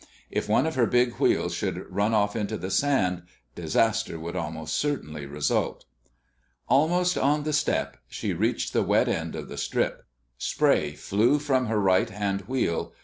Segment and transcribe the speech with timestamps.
[0.31, 3.21] If one of her big wheels should run off into the sand,
[3.53, 5.85] disaster would almost certainly result.
[6.67, 10.07] Almost on the "step" she reached the wet end of the strip.
[10.39, 12.93] Spray flew from her right hand wheel.